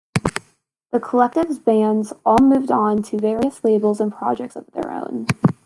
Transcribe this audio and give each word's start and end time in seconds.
The 0.91 0.99
collective's 0.99 1.59
bands 1.59 2.11
all 2.25 2.39
moved 2.39 2.71
on 2.71 3.03
to 3.03 3.19
various 3.19 3.63
labels 3.63 4.01
and 4.01 4.11
projects 4.11 4.55
of 4.55 4.65
their 4.73 4.89
own. 4.89 5.27